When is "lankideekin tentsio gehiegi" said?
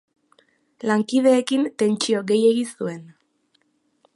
0.91-2.65